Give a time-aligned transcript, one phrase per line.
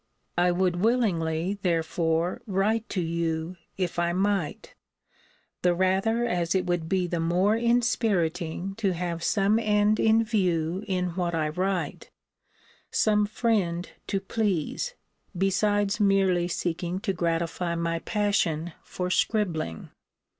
[0.35, 4.73] I would willingly, therefore, write to you, if I might;
[5.61, 10.83] the rather as it would be the more inspiriting to have some end in view
[10.87, 12.09] in what I write;
[12.89, 14.95] some friend to please;
[15.37, 19.91] besides merely seeking to gratify my passion for scribbling.